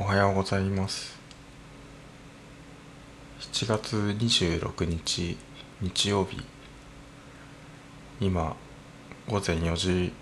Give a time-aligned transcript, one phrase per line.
[0.00, 1.18] おはようございます。
[3.40, 5.36] 7月26日
[5.80, 6.40] 日曜日。
[8.20, 8.54] 今
[9.26, 10.12] 午前4時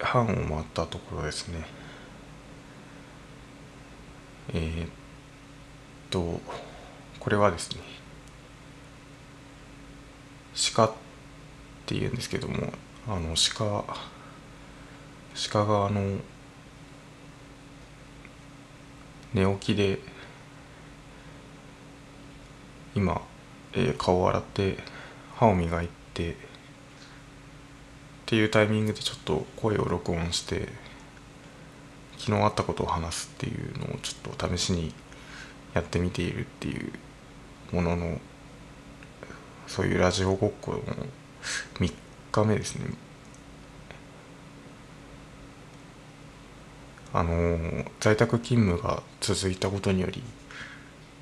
[0.00, 1.64] 半を回ったところですね。
[4.52, 4.88] えー、っ
[6.10, 6.40] と
[7.20, 7.76] これはですね
[10.74, 10.92] 鹿っ
[11.86, 12.72] ていうんですけども
[13.06, 13.84] あの鹿
[15.52, 16.18] 鹿があの
[19.34, 19.98] 寝起きで
[22.94, 23.22] 今、
[23.72, 24.78] えー、顔を洗って
[25.36, 26.34] 歯を磨いてっ
[28.26, 30.68] ていうタイミングでちょっと声を録音して
[32.18, 34.92] 昨日あったことを話すっていうのをちょっと試しに
[35.74, 36.92] やってみているっていう
[37.72, 38.20] ものの
[39.66, 40.80] そういうラジオごっこの
[41.80, 41.92] 3
[42.30, 42.86] 日目ですね。
[47.14, 50.22] あの在宅勤務が続いたことにより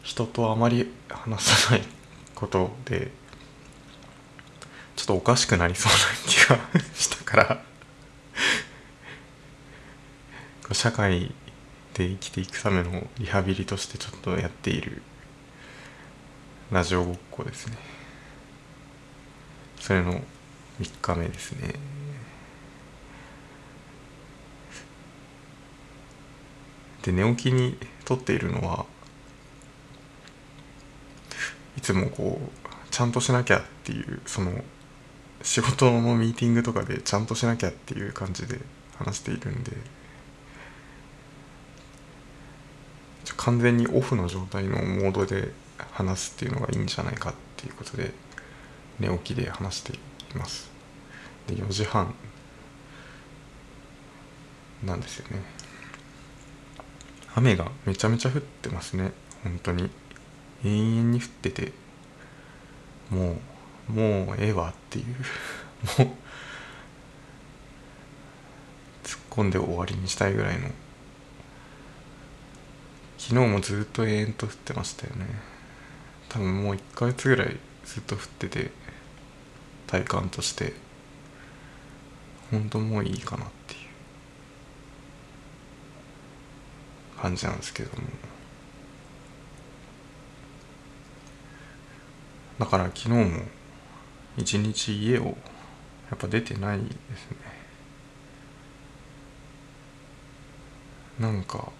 [0.03, 1.83] 人とあまり話さない
[2.35, 3.11] ことで
[4.97, 7.37] ちょっとおかしくなりそうな気がしたか
[10.69, 11.33] ら社会
[11.95, 15.03] で生きていくためのリハビリとしてちょっとやっている
[16.71, 17.77] ラジオごっこですね。
[19.81, 20.21] それの
[20.81, 21.75] 3日目ですね。
[27.03, 28.87] で寝起きに撮っているのは
[31.77, 34.53] いつもこうちゃんとしなきゃっていうその
[35.43, 38.61] 仕事のミーティングとかでちゃんとしなきゃっていう感じで
[38.99, 39.73] 話しているんで
[43.37, 45.53] 完全にオフの状態のモードで
[45.93, 48.13] 話すっていうのがいいんじゃないかっていうことで
[48.99, 49.99] 寝起きで話してい
[50.35, 50.71] ます。
[51.47, 52.15] で4時半
[54.85, 55.60] なんですよね。
[57.35, 59.13] 雨がめちゃめちゃ降ってますね。
[59.45, 59.91] 本当に。
[60.65, 61.73] 延々に降ってて。
[63.11, 63.37] も
[63.89, 65.07] うもうええわっていう。
[66.05, 66.09] もう
[69.05, 70.71] 突っ込んで終わりにしたいぐらいの。
[73.19, 75.27] 昨日もずっと延々と降ってましたよね。
[76.29, 78.71] 多分もう1ヶ月ぐらいずっと降ってて
[79.87, 80.75] 体感として。
[82.51, 83.81] 本当もういいかなっていう
[87.21, 88.09] 感じなんですけども。
[92.59, 93.43] だから昨日も
[94.37, 97.61] 一日家をやっぱ出てないですね。
[101.19, 101.71] なんか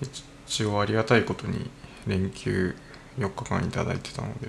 [0.00, 1.70] 一応ありがたいことに
[2.06, 2.74] 連休
[3.18, 4.48] 4日間いただいてたので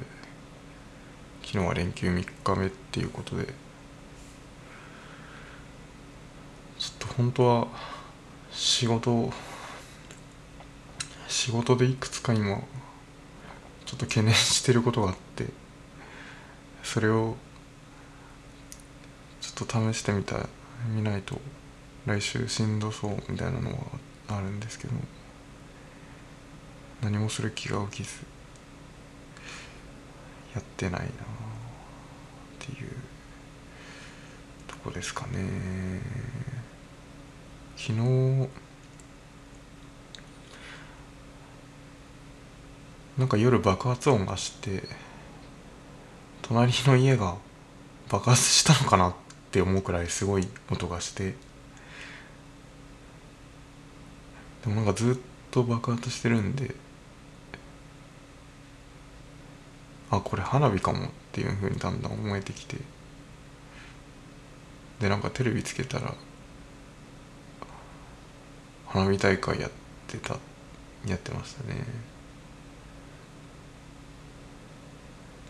[1.44, 3.54] 昨日は連休3日目っていうことで
[6.80, 7.68] ちょっと本当は
[8.52, 9.32] 仕事
[11.30, 12.58] 仕事でいくつか今
[13.86, 15.46] ちょっと懸念してることがあって
[16.84, 17.36] それを
[19.40, 20.50] ちょっと試してみた
[20.94, 21.40] 見ないと
[22.06, 23.78] 来週しんどそうみたいなのは
[24.28, 24.94] あるんですけど
[27.02, 28.26] 何もする気が起きず
[30.54, 31.10] やってないなっ
[32.60, 32.90] ていう
[34.68, 36.55] とこですかね。
[37.78, 38.50] 昨日。
[43.18, 44.84] なんか夜爆発音がして
[46.42, 47.38] 隣の家が
[48.10, 49.16] 爆発したのかなっ
[49.52, 51.36] て思うくらいすごい音がして。
[54.64, 55.16] でもなんかずっ
[55.52, 56.74] と爆発してるんで
[60.10, 62.78] あこれ花火かもっていうふうにだんだん思えてきて。
[65.00, 66.14] でなんかテレビつけたら
[68.96, 69.72] 花火大会やっ
[70.08, 70.38] てた
[71.06, 71.84] やってましたね。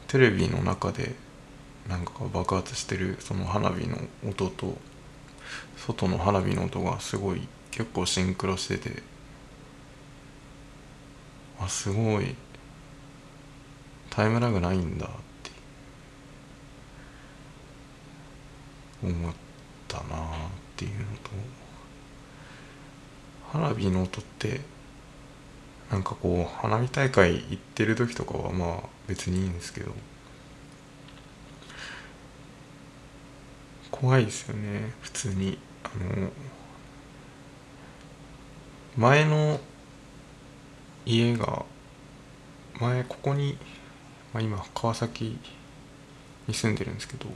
[0.07, 1.13] テレビの中で
[1.88, 3.97] なんか爆発してるその花火の
[4.28, 4.75] 音と
[5.78, 9.03] 外の花火の音がすごい結構シンクロしてて
[11.59, 12.33] あすごい
[14.09, 15.09] タイムラグないんだっ
[15.44, 15.51] て
[19.03, 19.33] 思っ
[19.88, 20.06] たなっ
[20.75, 21.64] ていうのと
[23.56, 24.62] 花火の音って
[25.92, 29.92] なんかこう花火大会行ってる時とかはまあ別にいいんですけど
[33.92, 35.57] 怖いですよね普通に。
[35.84, 36.30] あの
[38.98, 39.60] 前の
[41.06, 41.63] 家が
[42.80, 43.58] 前ここに
[44.34, 45.40] まあ、今川崎
[46.46, 47.28] に住んでるんですけど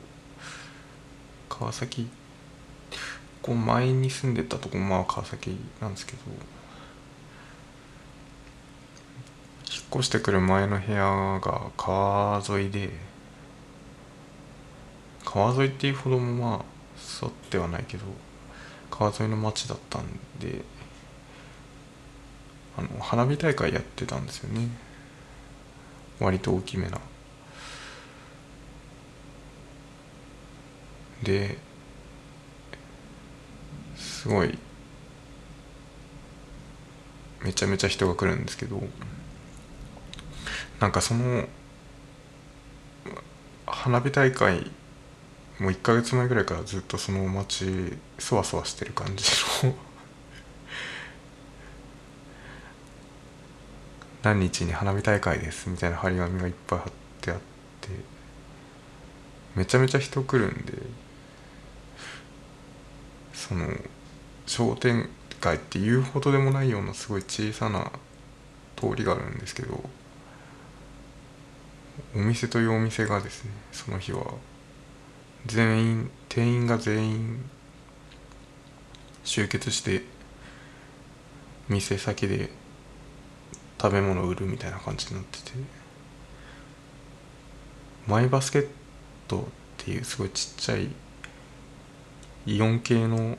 [1.48, 2.10] 川崎
[3.42, 6.20] 個前に住んでたとこまあ川崎なんですけど
[9.72, 12.90] 引っ越してくる前の部屋が川沿いで
[15.24, 16.60] 川沿いっていうほどもまあ
[17.24, 18.04] 沿ってはないけど
[18.90, 20.04] 川沿いの町だったん
[20.40, 20.62] で
[22.78, 24.70] あの花火大会やってたんですよね。
[26.20, 27.00] 割と大きめな。
[31.24, 31.58] で
[34.20, 34.58] すごい
[37.42, 38.84] めちゃめちゃ人が来るんですけど
[40.82, 41.48] なんかその
[43.66, 44.70] 花火大会
[45.58, 49.24] もう1か月前ぐらいからずっとその街そわそわしてる感じ
[49.64, 49.74] の
[54.22, 56.92] 何日に花火大会ですみたいな張り紙がいっぱい貼っ
[57.22, 57.88] てあって
[59.56, 60.74] めちゃめちゃ人来るんで
[63.34, 63.66] その
[64.50, 65.08] 商店
[65.40, 67.92] 街っていうほどでもないようなすごい小さな
[68.76, 69.88] 通りがあるんですけど
[72.16, 74.24] お店というお店がですねその日は
[75.46, 77.46] 全員店員が全員
[79.24, 80.02] 集結して
[81.68, 82.50] 店先で
[83.80, 85.52] 食べ物を売るみたいな感じになってて
[88.08, 88.68] マイバスケッ
[89.28, 89.44] トっ
[89.78, 90.88] ていうすごいちっちゃい
[92.48, 93.38] イオン系の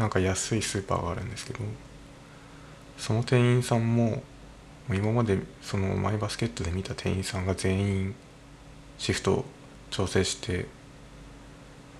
[0.00, 1.58] なんか安いスーパーがあるんですけど
[2.96, 4.22] その店員さんも
[4.88, 8.14] 今までそのマイバスケットで見た店員さんが全員
[8.96, 9.44] シフト
[9.90, 10.66] 調整して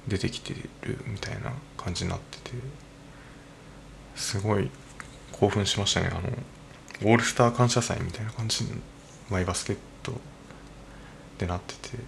[0.09, 2.57] 出てきてるみたいな感じになってて
[4.17, 4.71] すごい
[5.33, 6.11] 興奮しましたね。
[6.11, 8.71] あのオールスター感謝祭みたいな感じの
[9.29, 10.13] マイバスケット
[11.39, 11.99] でなってて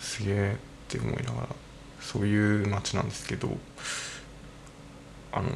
[0.00, 0.56] すげえっ
[0.88, 1.48] て思いながら
[2.04, 3.48] そういう街なんですけど
[5.32, 5.48] あの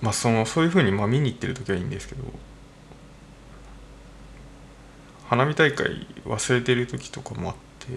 [0.00, 2.24] まあそのそういうふうにまあ見に行ってる時はいいんですけど
[5.28, 7.92] 花火大会忘れてる時とかもあって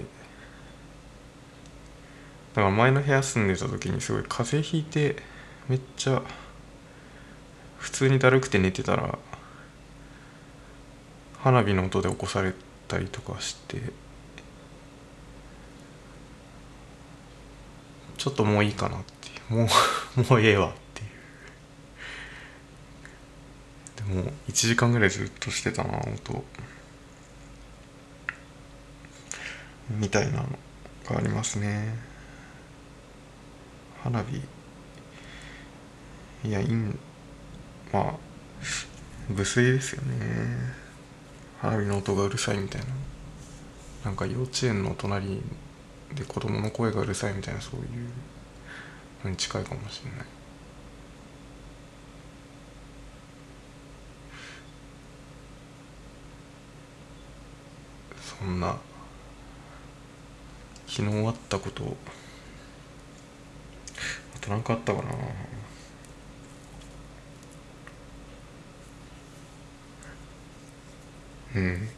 [2.53, 5.15] だから前の部屋住んでた時にすごい風邪ひいて
[5.69, 6.21] めっちゃ
[7.79, 9.17] 普通にだるくて寝てたら
[11.39, 13.81] 花火の音で起こされてたりとかして
[18.17, 19.67] ちょっともういいかなっても
[20.17, 21.09] う もうええわっていう。
[23.95, 26.45] でも1時間ぐらいずっとしてたな音。
[29.89, 30.59] みたいなの
[31.05, 31.95] がありますね。
[34.03, 34.41] 花火。
[36.47, 36.97] いやいん
[37.91, 38.13] まあ
[39.27, 40.82] 無粋ですよね。
[41.63, 42.87] 花火の音がうるさいみたいな。
[44.03, 45.41] なんか幼稚園の隣
[46.13, 47.87] で子供の声がうるさいみたいなそういう
[49.23, 50.25] のに近いかもしれない。
[58.39, 58.75] そんな
[60.85, 61.95] 昨日あったことを
[64.41, 65.11] と何かあったかな。
[71.55, 71.89] うん。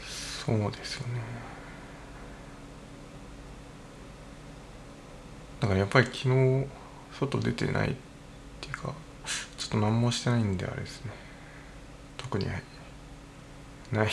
[0.00, 1.20] そうですよね。
[5.60, 6.66] だからやっぱり昨日
[7.12, 7.94] 外出てないっ
[8.60, 8.94] ていうか
[9.58, 11.12] ちょっと何もしてないんであれですね。
[12.16, 12.62] 特にない。
[13.92, 14.10] ない。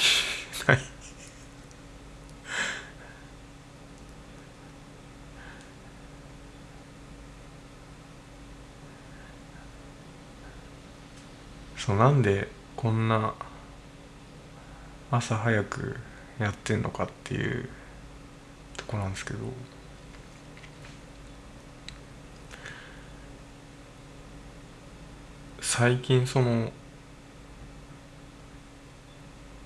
[11.88, 13.34] そうなんでこんな
[15.10, 15.96] 朝早く
[16.38, 17.70] やってんのかっていう
[18.76, 19.40] とこなんですけど。
[25.62, 26.72] 最近その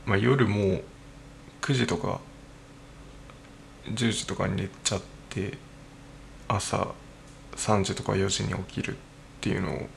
[0.06, 0.84] まあ夜もう
[1.62, 2.20] 9時とか
[3.86, 5.58] 10時とかに寝ちゃって
[6.48, 6.90] 朝
[7.56, 8.98] 3時とか4時に起きるっ
[9.42, 9.88] ていうのを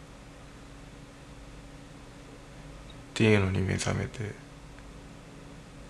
[3.15, 4.33] っていうのに目覚めて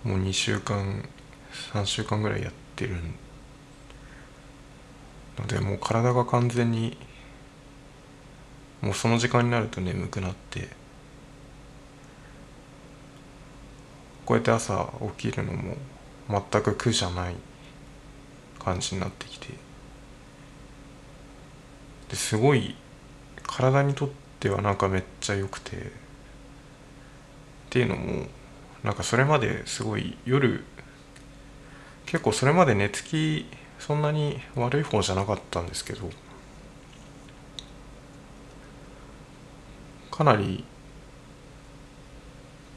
[0.03, 1.07] もう2週間
[1.73, 2.95] 3週間ぐらいやってる
[5.39, 6.97] のでもう体が完全に
[8.81, 10.69] もうその時間になると眠くなって
[14.25, 15.75] こうやって朝起きるのも
[16.29, 17.35] 全く苦じゃない
[18.59, 19.47] 感じになってきて
[22.09, 22.75] ですごい
[23.41, 25.91] 体にとってってはなんかめっちゃ良くて
[27.75, 28.27] っていうのも
[28.85, 30.63] なんかそれまですごい夜
[32.05, 33.47] 結構それまで寝つき
[33.79, 36.09] そんなに悪い方じゃなかったんですけど
[40.09, 40.63] かなり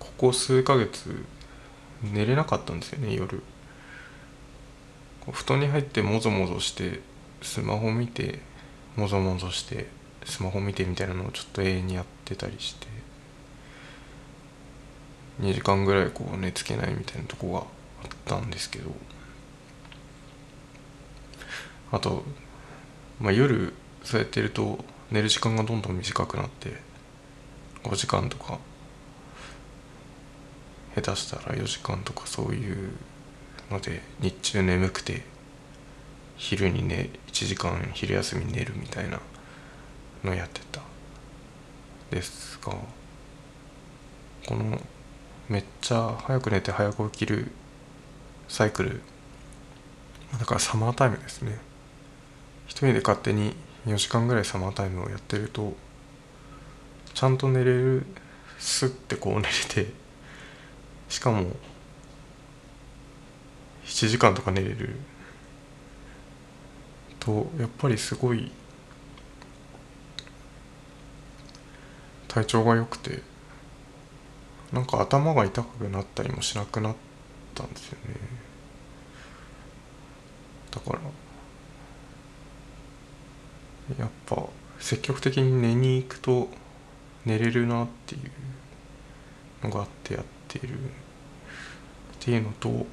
[0.01, 1.25] ここ数ヶ月
[2.03, 3.41] 寝れなかったんですよね夜。
[5.31, 7.03] 布団に入ってもぞもぞして
[7.41, 8.41] スマホ見て
[8.97, 9.87] もぞもぞして
[10.25, 13.08] スマホ見てみたいなのをちょっと永遠にやってたりして。
[15.41, 17.67] 2時間ぐらいこう寝つけないみたいなとこがあっ
[18.25, 18.91] たんですけど。
[21.91, 22.23] あと、
[23.21, 23.73] まあ、夜
[24.05, 26.75] そうやってると寝る時間がどんどん短くなって
[27.85, 28.59] 5時間とか
[30.95, 32.93] 下手したら4時間とかそういう
[33.71, 35.23] ので日中眠くて
[36.37, 39.21] 昼にね1時間昼休み寝るみたいな
[40.25, 40.83] のやってた。
[42.11, 42.73] ですが
[44.47, 44.81] この
[45.49, 47.51] めっちゃ早く寝て早く起きる
[48.49, 49.01] サイクル。
[50.39, 51.59] だからサマータイムですね。
[52.67, 55.75] 一人で勝手に4時間ぐらいサマータイムをやってると
[57.15, 58.05] ちゃんと寝れる
[58.59, 59.91] スッてこう寝れて
[61.09, 61.47] しかも
[63.87, 64.97] 7時間とか寝れる。
[67.21, 68.53] とやっぱりすごい
[72.29, 73.38] 体調が良くて。
[74.73, 76.97] なんか頭が痛くなったりもしなくなっ
[77.55, 78.15] たんですよね。
[80.71, 81.01] だから
[83.99, 84.43] やっぱ
[84.79, 86.49] 積極的に寝に行くと
[87.25, 90.79] 寝れるなっていうのがあってやっている。
[90.79, 92.87] っていうのと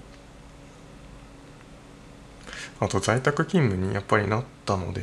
[2.79, 5.01] あと在宅勤務にやっぱりなったので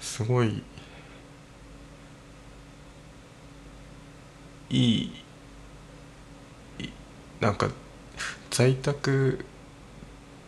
[0.00, 0.62] すごい
[4.70, 5.12] いい
[7.40, 7.68] なんか
[8.50, 9.44] 在宅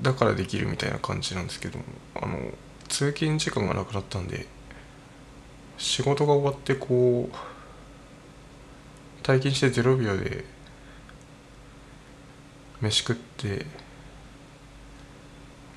[0.03, 1.79] だからできるみたいな感じなんですけど
[2.15, 2.39] あの
[2.89, 4.47] 通勤時間がなくなったんで
[5.79, 7.37] 仕事が終わってこう
[9.23, 10.45] 退勤して0秒で
[12.81, 13.65] 飯食って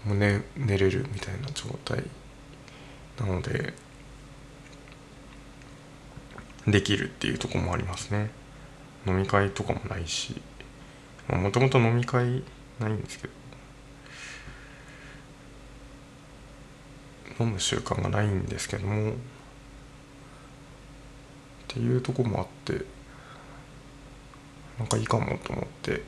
[0.06, 2.04] もう寝寝れるみたいな状態
[3.20, 3.74] なので
[6.68, 8.32] できるっていうとこもありますね。
[9.08, 10.42] 飲み会とかもないし。
[11.27, 12.44] もともと飲み会
[12.79, 13.34] ないんですけど。
[17.39, 19.12] 飲む習慣がないんですけども。
[19.12, 19.13] っ
[21.67, 22.86] ていうとこもあって。
[24.77, 26.01] なんかいいかもと思って。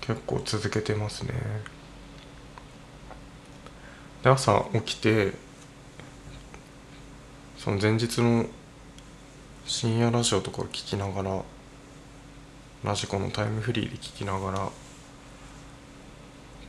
[0.00, 1.32] 結構続けてますね。
[4.22, 5.32] で朝起きて
[7.56, 8.46] その前日の
[9.64, 11.42] 深夜ラジオとかを聞きながら
[12.84, 14.68] ラジコのタイムフリーで聞きながら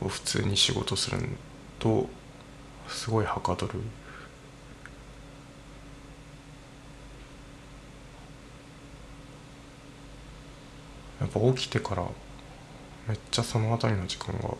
[0.08, 1.18] 普通に仕事する
[1.78, 2.08] と
[2.88, 3.80] すごいはかどる。
[11.20, 12.02] やっぱ起きてから
[13.06, 14.56] めっちゃその辺りの時間が、ま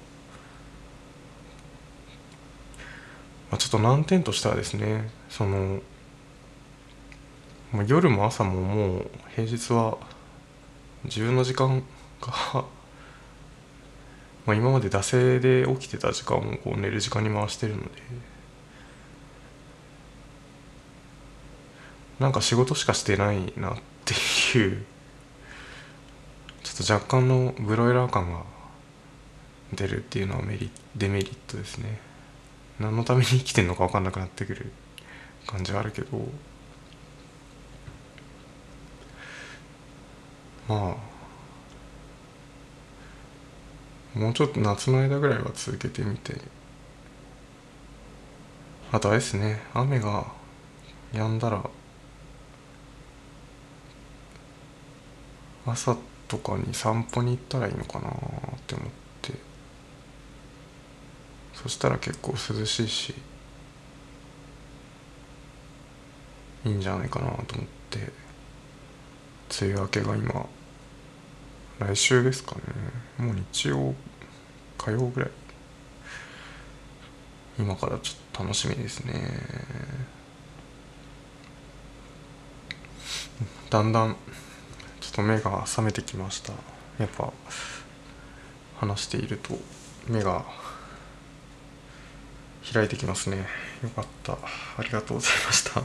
[3.53, 5.81] あ、ちょっと難点としてはですねその、
[7.73, 9.97] まあ、夜も朝ももう平日は
[11.05, 11.83] 自分の時間
[12.21, 12.33] が
[14.47, 17.89] まあ今まで惰性で起きてた時間をこう寝る時間に回してるので
[22.19, 24.15] なんか仕事しかしてないなって
[24.59, 24.85] いう
[26.63, 28.43] ちょっと若干のブロイラー感が
[29.73, 31.99] 出るっていうのはメリデメリットですね。
[32.79, 34.73] 何のために生きてんのか分かんなくなってくる
[35.47, 36.09] 感じはあるけど。
[40.71, 40.97] ま
[44.15, 46.37] あもうちょっと夏の間ぐらいは続けてみて。
[48.93, 49.61] あとあれですね。
[49.75, 50.27] 雨が
[51.13, 51.69] 止んだら
[55.67, 55.97] 朝
[56.29, 58.13] とかに散歩に行ったらいいのかなっ
[58.69, 58.89] て思っ
[59.23, 59.33] て。
[61.53, 63.15] そしたら結構涼しいし
[66.65, 68.31] いいんじゃないかなと思って。
[69.63, 70.47] 梅雨明けが今
[71.81, 73.25] 来週ですかね。
[73.25, 73.95] もう日曜
[74.77, 75.31] 火曜ぐらい。
[77.59, 79.15] 今からちょっと楽しみですね。
[83.71, 84.17] だんだん
[85.01, 86.53] ちょっと目が覚めてきました。
[86.99, 87.33] やっぱ
[88.79, 89.59] 話していると
[90.07, 90.45] 目が
[92.73, 93.47] 開いてきますね。
[93.83, 94.35] よかった。
[94.35, 94.39] あ
[94.83, 95.83] りがとうございました。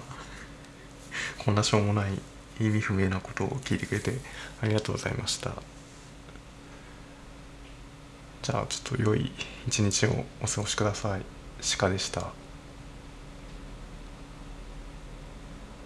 [1.37, 2.19] こんなしょうもない
[2.59, 4.17] 意味不明なことを聞いてくれて
[4.61, 5.51] ありがとうございました。
[8.45, 9.31] じゃあちょっと良い
[9.67, 11.21] 一日をお過ごしください。
[11.79, 12.44] 鹿でした。